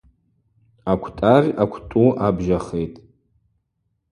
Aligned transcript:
Аквтӏагъь 0.91 1.49
аквтӏу 1.63 2.09
абжьахитӏ. 2.25 2.97